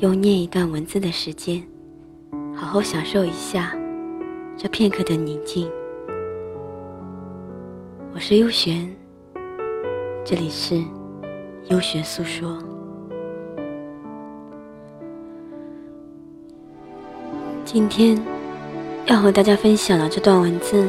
[0.00, 1.66] 用念一段文字的时间，
[2.54, 3.74] 好好享受一下
[4.54, 5.66] 这片刻的宁静。
[8.12, 8.94] 我是优璇，
[10.22, 10.84] 这里是
[11.70, 12.58] 优璇诉说。
[17.64, 18.22] 今天
[19.06, 20.86] 要和大家分享的这段文字，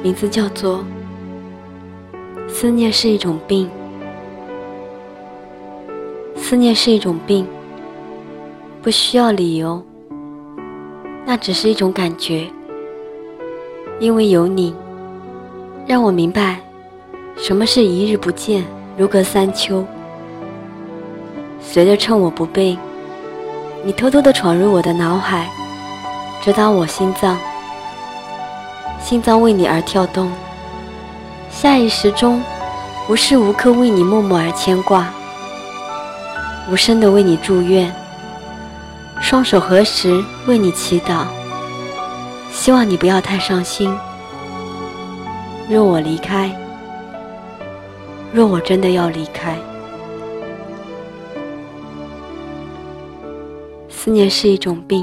[0.00, 0.84] 名字叫做
[2.48, 3.68] 《思念是一种病》，
[6.38, 7.44] 思念是一种病。
[8.84, 9.82] 不需要理由，
[11.24, 12.46] 那只是一种感觉。
[13.98, 14.74] 因为有你，
[15.86, 16.60] 让我明白
[17.34, 18.62] 什么是一日不见
[18.98, 19.82] 如隔三秋。
[21.58, 22.76] 随着趁我不备，
[23.82, 25.48] 你偷偷的闯入我的脑海，
[26.42, 27.38] 直达我心脏，
[29.00, 30.30] 心脏为你而跳动，
[31.48, 32.38] 下意识中
[33.08, 35.08] 无时无刻为你默默而牵挂，
[36.70, 37.90] 无声的为你祝愿。
[39.24, 41.24] 双手合十，为你祈祷，
[42.50, 43.90] 希望你不要太伤心。
[45.66, 46.54] 若我离开，
[48.34, 49.56] 若我真的要离开，
[53.88, 55.02] 思念是一种病。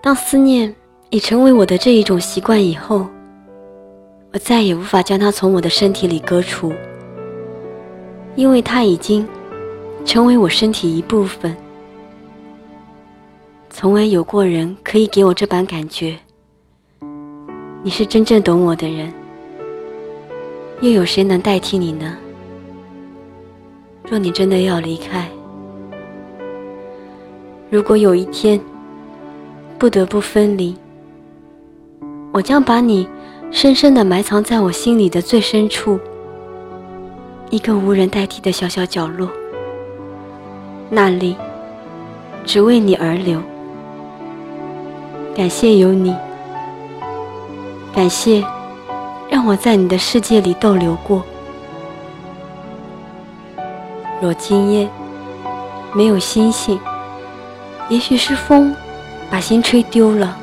[0.00, 0.74] 当思念
[1.10, 3.06] 已成为我的这一种习惯以后，
[4.32, 6.72] 我再也无法将它从我的身体里割除，
[8.34, 9.28] 因为它已经
[10.06, 11.54] 成为我身体一部分。
[13.80, 16.14] 从未有过人可以给我这般感觉。
[17.82, 19.10] 你是真正懂我的人，
[20.82, 22.14] 又有谁能代替你呢？
[24.06, 25.26] 若你真的要离开，
[27.70, 28.60] 如果有一天
[29.78, 30.76] 不得不分离，
[32.32, 33.08] 我将把你
[33.50, 35.98] 深深的埋藏在我心里的最深处，
[37.48, 39.26] 一个无人代替的小小角落，
[40.90, 41.34] 那里
[42.44, 43.40] 只为你而留。
[45.34, 46.14] 感谢有你，
[47.94, 48.44] 感谢
[49.30, 51.22] 让我在你的世界里逗留过。
[54.20, 54.88] 若今夜
[55.94, 56.78] 没有星星，
[57.88, 58.74] 也许是风
[59.30, 60.36] 把心吹丢了。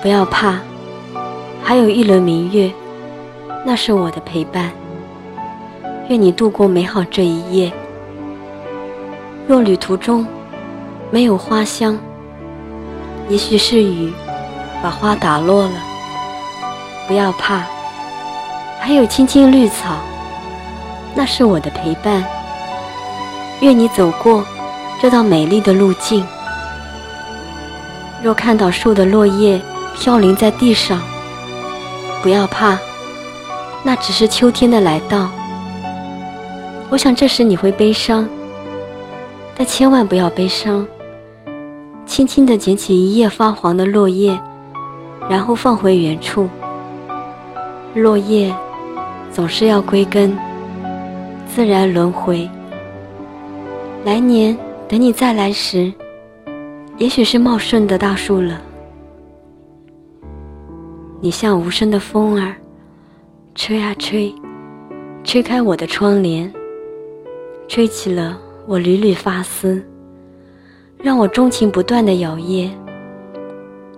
[0.00, 0.58] 不要怕，
[1.62, 2.72] 还有一轮明月，
[3.66, 4.70] 那是我的陪伴。
[6.08, 7.70] 愿你度过美好这一夜。
[9.46, 10.26] 若旅途中
[11.10, 11.98] 没有花香，
[13.30, 14.12] 也许是雨
[14.82, 15.72] 把花打落了，
[17.06, 17.62] 不要怕，
[18.80, 20.00] 还有青青绿草，
[21.14, 22.24] 那是我的陪伴。
[23.60, 24.44] 愿你走过
[25.00, 26.26] 这道美丽的路径。
[28.20, 29.60] 若看到树的落叶
[29.96, 31.00] 飘零在地上，
[32.24, 32.76] 不要怕，
[33.84, 35.30] 那只是秋天的来到。
[36.88, 38.28] 我想这时你会悲伤，
[39.56, 40.84] 但千万不要悲伤。
[42.10, 44.36] 轻轻地捡起一叶发黄的落叶，
[45.28, 46.50] 然后放回原处。
[47.94, 48.52] 落叶
[49.30, 50.36] 总是要归根，
[51.46, 52.50] 自然轮回。
[54.04, 55.92] 来年等你再来时，
[56.96, 58.60] 也许是茂盛的大树了。
[61.20, 62.56] 你像无声的风儿，
[63.54, 64.34] 吹啊吹，
[65.22, 66.52] 吹开我的窗帘，
[67.68, 69.80] 吹起了我缕缕发丝。
[71.02, 72.70] 让我钟情不断的摇曳。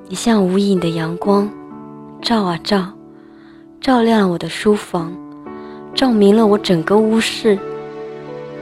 [0.09, 1.51] 你像无影的阳光，
[2.21, 2.93] 照啊照，
[3.81, 5.13] 照亮了我的书房，
[5.95, 7.59] 照明了我整个屋室，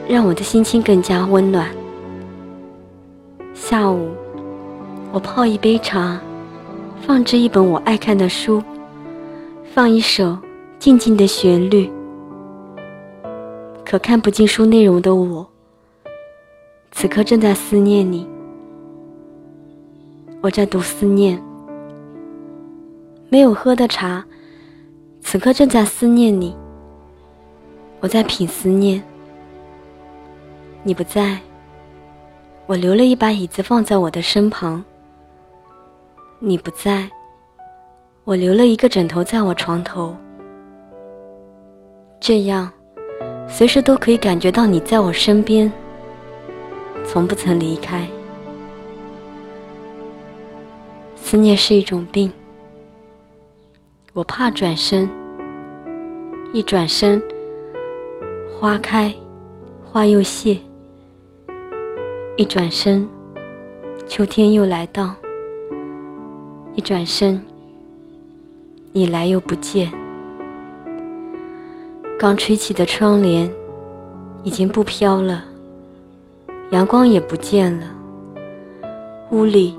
[0.08, 1.68] 让我的心情更加温暖。
[3.52, 4.10] 下午，
[5.12, 6.18] 我泡一杯茶，
[7.02, 8.62] 放置一本我爱看的书，
[9.74, 10.38] 放一首
[10.78, 11.90] 静静的旋律。
[13.84, 15.46] 可看不进书内容的我。
[16.92, 18.28] 此刻正在思念你，
[20.42, 21.40] 我在读思念。
[23.28, 24.24] 没有喝的茶，
[25.20, 26.56] 此刻正在思念你，
[28.00, 29.02] 我在品思念。
[30.82, 31.38] 你不在，
[32.66, 34.82] 我留了一把椅子放在我的身旁。
[36.38, 37.10] 你不在，
[38.24, 40.16] 我留了一个枕头在我床头，
[42.18, 42.72] 这样，
[43.46, 45.70] 随时都可以感觉到你在我身边。
[47.04, 48.08] 从不曾离开。
[51.30, 52.28] 思念是一种病，
[54.12, 55.08] 我怕转身，
[56.52, 57.22] 一转身，
[58.58, 59.14] 花开，
[59.84, 60.58] 花又谢；
[62.36, 63.08] 一转身，
[64.08, 65.14] 秋天又来到；
[66.74, 67.40] 一转身，
[68.90, 69.88] 你来又不见。
[72.18, 73.48] 刚吹起的窗帘
[74.42, 75.44] 已经不飘了，
[76.72, 77.86] 阳光也不见了，
[79.30, 79.76] 屋里。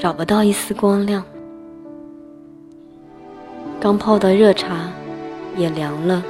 [0.00, 1.22] 找不到一丝光亮，
[3.78, 4.90] 刚泡的热茶
[5.58, 6.24] 也凉了，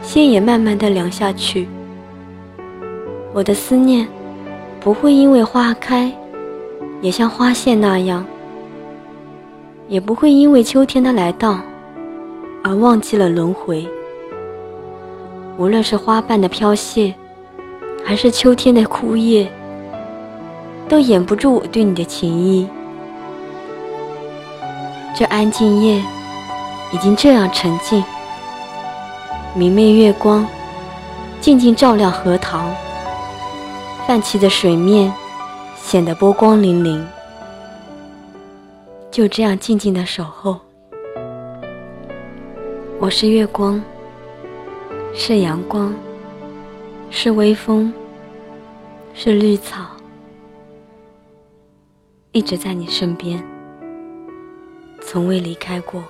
[0.00, 1.66] 心也慢慢的凉下去。
[3.32, 4.06] 我的思念
[4.78, 6.12] 不会因为花开，
[7.00, 8.24] 也像花谢那样，
[9.88, 11.58] 也不会因为秋天的来到
[12.62, 13.84] 而忘记了轮回。
[15.58, 17.12] 无论是花瓣的飘谢，
[18.04, 19.50] 还是秋天的枯叶。
[20.90, 22.68] 都掩不住我对你的情意。
[25.16, 26.02] 这安静夜
[26.92, 28.02] 已经这样沉静，
[29.54, 30.44] 明媚月光
[31.40, 32.68] 静静照亮荷塘，
[34.04, 35.12] 泛起的水面
[35.80, 37.00] 显得波光粼粼。
[39.12, 40.58] 就这样静静的守候，
[42.98, 43.80] 我是月光，
[45.14, 45.94] 是阳光，
[47.10, 47.92] 是微风，
[49.14, 49.99] 是绿草。
[52.32, 53.44] 一直在你身边，
[55.02, 56.04] 从未离开过。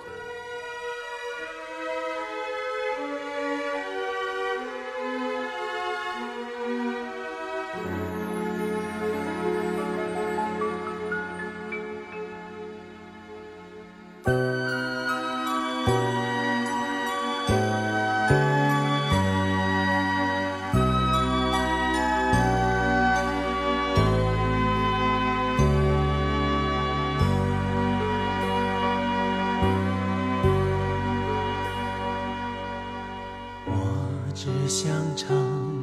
[34.43, 35.37] 只想唱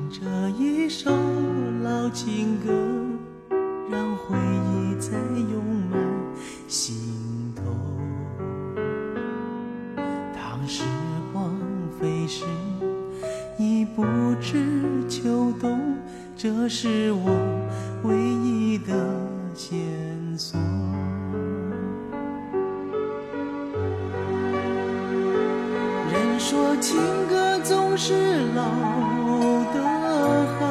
[0.09, 0.25] 这
[0.57, 1.11] 一首
[1.83, 2.73] 老情歌，
[3.91, 5.11] 让回忆再
[5.51, 6.01] 涌满
[6.67, 7.61] 心头。
[10.33, 10.83] 当时
[11.31, 11.55] 光
[11.99, 12.45] 飞逝，
[13.59, 14.03] 已不
[14.41, 15.79] 知秋冬，
[16.35, 17.29] 这是我
[18.05, 18.91] 唯一的
[19.53, 19.77] 线
[20.35, 20.59] 索。
[26.11, 26.97] 人说情
[27.29, 28.13] 歌总是
[28.55, 28.63] 老
[29.73, 29.77] 的
[30.57, 30.61] 好，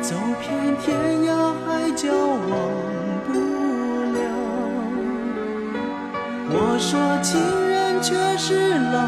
[0.00, 0.48] 走遍
[0.80, 0.86] 天
[1.24, 1.28] 涯
[1.66, 2.52] 海角忘
[3.26, 3.28] 不
[4.14, 4.18] 了。
[6.52, 6.88] 我说
[7.24, 9.00] 情人却是老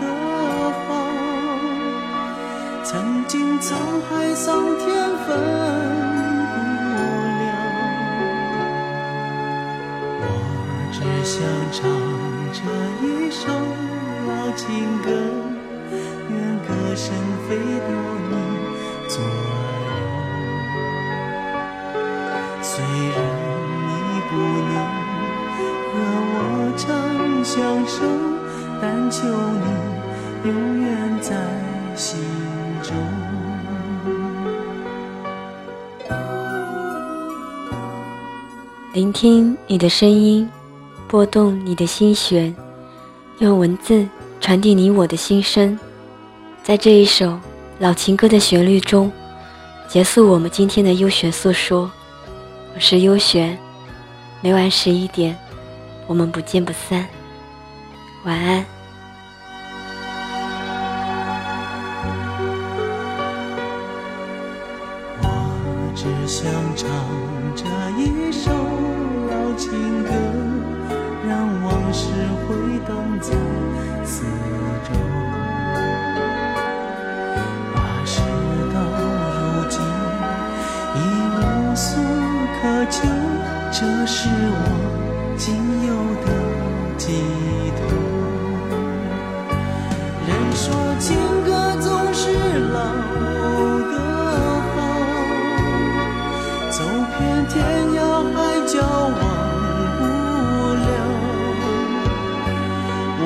[0.00, 0.04] 的
[0.88, 0.90] 好，
[2.82, 3.76] 曾经沧
[4.10, 4.86] 海桑田
[5.24, 5.26] 分
[6.50, 6.56] 不
[7.38, 7.46] 了。
[10.22, 10.22] 我
[10.90, 11.38] 只想
[11.70, 11.78] 唱。
[12.50, 12.62] 这
[13.06, 13.46] 一首
[14.58, 14.66] 情
[15.02, 15.10] 歌，
[16.30, 17.14] 愿歌声
[17.48, 17.88] 飞到
[18.28, 18.32] 你
[19.06, 19.28] 左右。
[22.60, 23.16] 虽然
[23.86, 23.88] 你
[24.28, 24.32] 不
[24.66, 24.70] 能
[25.94, 25.94] 和
[26.34, 26.36] 我
[26.76, 26.84] 长
[27.44, 27.56] 相
[27.86, 28.02] 守，
[28.82, 29.16] 但求
[29.62, 29.66] 你
[30.50, 30.50] 永
[30.82, 30.88] 远
[31.20, 31.30] 在
[31.94, 32.18] 心
[32.82, 32.92] 中。
[38.92, 40.50] 聆听你的声音。
[41.10, 42.54] 拨动你的心弦，
[43.38, 44.06] 用文字
[44.40, 45.78] 传递你我的心声，
[46.62, 47.38] 在这一首
[47.78, 49.12] 老情歌的旋律中，
[49.86, 51.90] 结束我们今天的优璇诉说。
[52.74, 53.58] 我是优璇，
[54.40, 55.36] 每晚十一点，
[56.06, 57.06] 我们不见不散。
[58.24, 58.64] 晚安。
[65.20, 66.88] 我只想唱
[67.54, 67.64] 这
[68.00, 68.50] 一首
[69.30, 70.57] 老情歌。
[71.92, 72.04] 是
[72.46, 73.30] 回荡在
[74.04, 74.24] 四
[74.84, 74.90] 周，
[77.74, 78.20] 把事
[78.72, 78.76] 到
[79.34, 79.80] 如今
[80.94, 80.96] 已
[81.34, 81.36] 无
[81.74, 81.88] 所
[82.60, 82.96] 可求，
[83.72, 83.76] 这
[84.06, 84.60] 是我
[85.36, 85.46] 仅
[85.86, 85.90] 有
[86.24, 86.26] 的
[86.98, 87.04] 寄
[87.76, 87.80] 托。
[90.26, 90.66] 人说
[90.98, 91.06] 情
[91.44, 91.48] 歌
[91.80, 92.22] 总是
[92.70, 92.76] 老
[93.90, 93.94] 的
[94.74, 94.78] 好，
[96.70, 96.76] 走
[97.16, 97.18] 遍
[97.48, 97.56] 天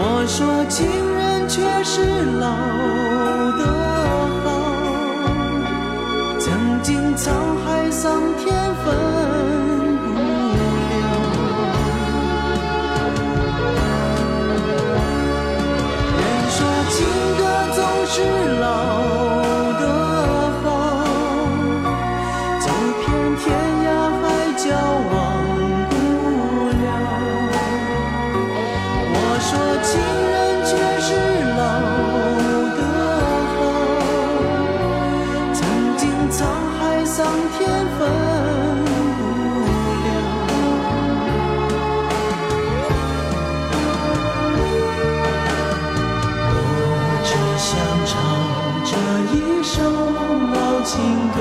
[0.04, 2.02] 我说情人却是
[2.40, 2.50] 老
[3.56, 3.62] 的
[4.42, 4.46] 好，
[6.40, 7.30] 曾经沧
[7.64, 8.84] 海桑田分
[10.02, 10.60] 不了。
[16.18, 16.58] 人说
[16.90, 16.98] 情
[17.38, 17.40] 歌
[17.76, 18.16] 总是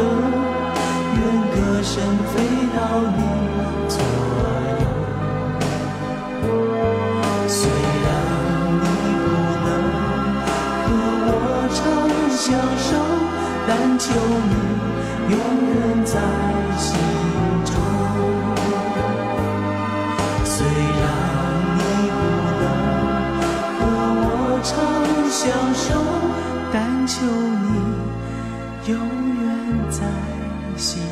[0.01, 0.07] 歌，
[1.15, 1.93] 愿歌声
[2.31, 2.33] 飞
[2.75, 2.77] 到
[3.15, 3.19] 你
[3.87, 3.93] 左
[4.81, 4.83] 右。
[7.47, 7.59] 虽
[8.03, 8.07] 然
[8.81, 8.83] 你
[9.21, 9.23] 不
[9.65, 9.69] 能
[10.85, 10.89] 和
[11.27, 11.29] 我
[11.77, 11.79] 长
[12.35, 12.41] 相
[12.77, 12.89] 守，
[13.67, 14.03] 但求
[14.49, 14.53] 你
[15.29, 15.33] 永
[15.69, 15.71] 远
[16.03, 16.13] 在
[16.77, 16.89] 心
[17.65, 17.69] 中。
[20.43, 21.03] 虽然
[21.77, 21.79] 你
[22.17, 22.19] 不
[22.61, 22.63] 能
[23.77, 23.79] 和
[24.23, 24.25] 我
[24.63, 24.69] 长
[25.29, 25.39] 相
[25.75, 25.85] 守，
[26.73, 27.13] 但求
[27.61, 27.69] 你
[28.91, 28.97] 永
[29.91, 30.07] 在
[30.77, 31.10] 心。